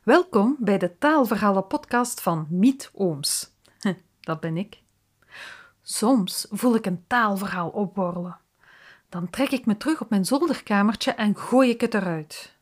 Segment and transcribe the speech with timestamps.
[0.00, 3.50] Welkom bij de Taalverhalen podcast van Miet Ooms.
[4.20, 4.82] Dat ben ik.
[5.82, 8.38] Soms voel ik een taalverhaal opborrelen.
[9.08, 12.56] Dan trek ik me terug op mijn zolderkamertje en gooi ik het eruit.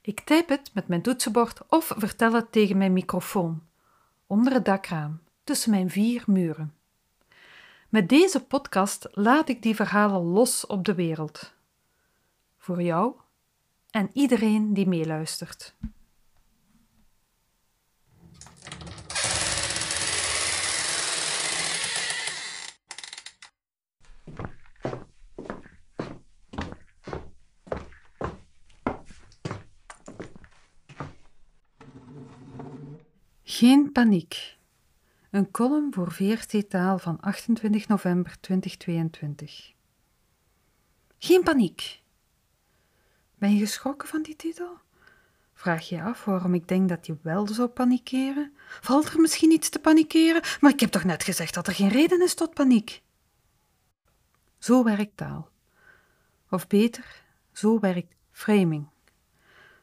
[0.00, 3.62] Ik typ het met mijn toetsenbord of vertel het tegen mijn microfoon,
[4.26, 6.74] onder het dakraam, tussen mijn vier muren.
[7.88, 11.52] Met deze podcast laat ik die verhalen los op de wereld.
[12.58, 13.14] Voor jou
[13.90, 15.74] en iedereen die meeluistert.
[33.60, 34.58] Geen paniek.
[35.30, 39.72] Een column voor VRT Taal van 28 november 2022.
[41.18, 42.02] Geen paniek.
[43.38, 44.78] Ben je geschrokken van die titel?
[45.54, 48.52] Vraag je af waarom ik denk dat je wel zou panikeren?
[48.80, 50.42] Valt er misschien iets te panikeren?
[50.60, 53.02] Maar ik heb toch net gezegd dat er geen reden is tot paniek?
[54.58, 55.50] Zo werkt taal.
[56.50, 58.86] Of beter, zo werkt framing.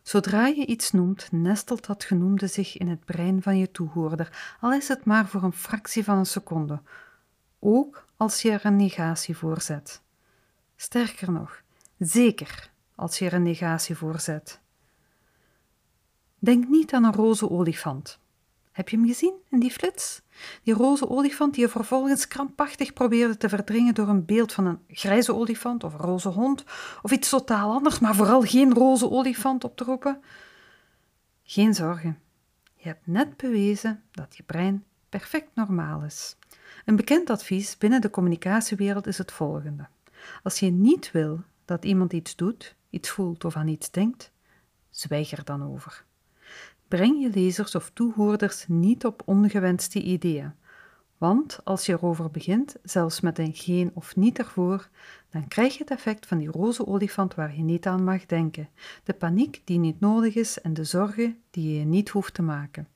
[0.08, 4.74] Zodra je iets noemt, nestelt dat genoemde zich in het brein van je toehoorder, al
[4.74, 6.82] is het maar voor een fractie van een seconde,
[7.60, 10.02] ook als je er een negatie voor zet.
[10.76, 11.62] Sterker nog,
[11.98, 14.60] zeker als je er een negatie voor zet.
[16.40, 18.20] Denk niet aan een roze olifant.
[18.78, 20.22] Heb je hem gezien in die flits?
[20.64, 24.80] Die roze olifant die je vervolgens krampachtig probeerde te verdringen door een beeld van een
[24.88, 26.64] grijze olifant of een roze hond
[27.02, 30.22] of iets totaal anders, maar vooral geen roze olifant op te roepen.
[31.44, 32.20] Geen zorgen.
[32.76, 36.36] Je hebt net bewezen dat je brein perfect normaal is.
[36.86, 39.88] Een bekend advies binnen de communicatiewereld is het volgende:
[40.44, 44.32] als je niet wil dat iemand iets doet, iets voelt of aan iets denkt,
[44.90, 46.06] zwijg er dan over.
[46.88, 50.54] Breng je lezers of toehoorders niet op ongewenste ideeën.
[51.18, 54.90] Want als je erover begint, zelfs met een geen of niet ervoor,
[55.30, 58.70] dan krijg je het effect van die roze olifant waar je niet aan mag denken,
[59.04, 62.88] de paniek die niet nodig is en de zorgen die je niet hoeft te maken.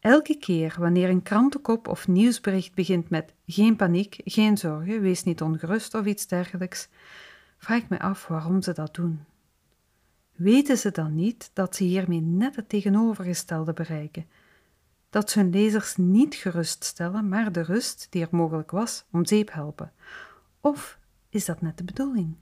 [0.00, 5.42] Elke keer wanneer een krantenkop of nieuwsbericht begint met geen paniek, geen zorgen, wees niet
[5.42, 6.88] ongerust of iets dergelijks,
[7.58, 9.20] vraag ik me af waarom ze dat doen.
[10.36, 14.26] Weten ze dan niet dat ze hiermee net het tegenovergestelde bereiken?
[15.10, 19.52] Dat ze hun lezers niet geruststellen, maar de rust die er mogelijk was om zeep
[19.52, 19.92] helpen?
[20.60, 20.98] Of
[21.28, 22.36] is dat net de bedoeling?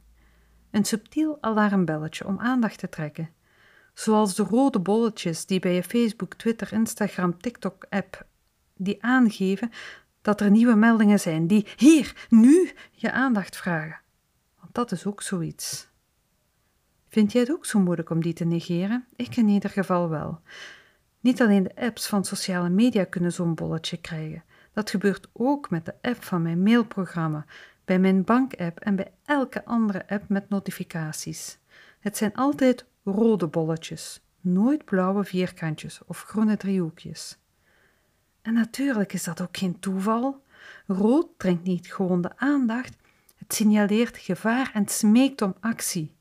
[0.71, 3.31] Een subtiel alarmbelletje om aandacht te trekken.
[3.93, 8.27] Zoals de rode bolletjes die bij je Facebook, Twitter, Instagram, TikTok-app
[8.77, 9.71] die aangeven
[10.23, 14.01] dat er nieuwe meldingen zijn die hier, nu je aandacht vragen.
[14.61, 15.93] Want dat is ook zoiets.
[17.15, 19.05] Vind jij het ook zo moeilijk om die te negeren?
[19.17, 20.41] Ik in ieder geval wel.
[21.21, 24.45] Niet alleen de apps van sociale media kunnen zo'n bolletje krijgen.
[24.73, 27.45] Dat gebeurt ook met de app van mijn mailprogramma,
[27.85, 31.59] bij mijn bankapp en bij elke andere app met notificaties.
[32.01, 37.39] Het zijn altijd rode bolletjes, nooit blauwe vierkantjes of groene driehoekjes.
[38.43, 40.43] En natuurlijk is dat ook geen toeval.
[40.87, 42.97] Rood trekt niet gewoon de aandacht,
[43.37, 46.15] het signaleert gevaar en smeekt om actie.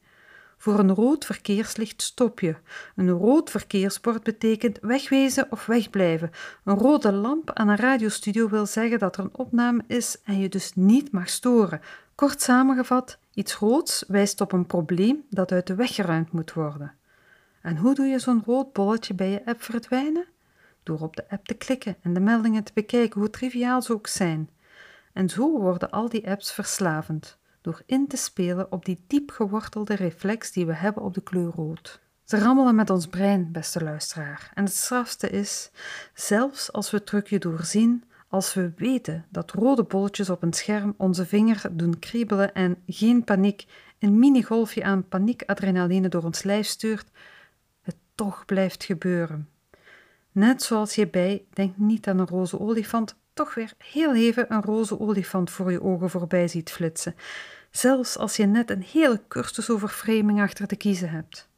[0.64, 2.56] Voor een rood verkeerslicht stop je.
[2.96, 6.32] Een rood verkeersbord betekent wegwezen of wegblijven.
[6.64, 10.50] Een rode lamp aan een radiostudio wil zeggen dat er een opname is en je
[10.50, 11.82] dus niet mag storen.
[12.16, 16.94] Kort samengevat, iets roods wijst op een probleem dat uit de weg geruimd moet worden.
[17.62, 20.26] En hoe doe je zo'n rood bolletje bij je app verdwijnen?
[20.84, 24.08] Door op de app te klikken en de meldingen te bekijken, hoe triviaal ze ook
[24.08, 24.50] zijn.
[25.14, 29.96] En zo worden al die apps verslavend door in te spelen op die diep gewortelde
[29.96, 32.02] reflex die we hebben op de kleur rood.
[32.24, 34.52] Ze rammelen met ons brein, beste luisteraar.
[34.54, 35.72] En het strafste is,
[36.14, 40.94] zelfs als we het trucje doorzien, als we weten dat rode bolletjes op een scherm
[40.98, 43.66] onze vinger doen kriebelen en geen paniek,
[44.00, 47.12] een mini-golfje aan paniekadrenaline door ons lijf stuurt,
[47.82, 49.50] het toch blijft gebeuren.
[50.32, 54.62] Net zoals je bij, denk niet aan een roze olifant, toch weer heel even een
[54.62, 57.16] roze olifant voor je ogen voorbij ziet flitsen,
[57.72, 61.50] zelfs als je net een hele cursus over framing achter te kiezen hebt.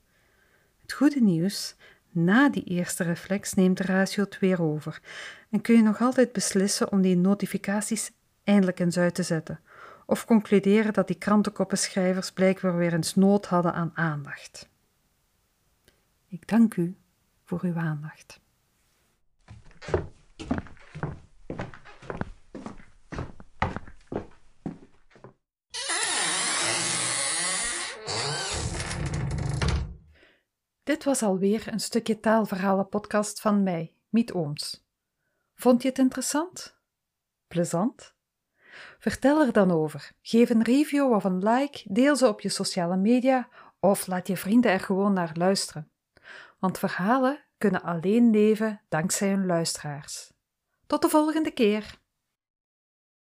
[0.81, 1.75] Het goede nieuws,
[2.11, 5.01] na die eerste reflex neemt de ratio het weer over
[5.49, 8.11] en kun je nog altijd beslissen om die notificaties
[8.43, 9.59] eindelijk eens uit te zetten,
[10.05, 14.69] of concluderen dat die krantenkoppenschrijvers blijkbaar weer eens nood hadden aan aandacht.
[16.27, 16.95] Ik dank u
[17.43, 18.39] voor uw aandacht.
[30.95, 34.85] Dit was alweer een stukje taalverhalen-podcast van mij, Miet Ooms.
[35.55, 36.79] Vond je het interessant?
[37.47, 38.13] Plezant?
[38.99, 40.11] Vertel er dan over.
[40.21, 43.49] Geef een review of een like, deel ze op je sociale media
[43.79, 45.91] of laat je vrienden er gewoon naar luisteren.
[46.59, 50.31] Want verhalen kunnen alleen leven dankzij hun luisteraars.
[50.87, 51.99] Tot de volgende keer.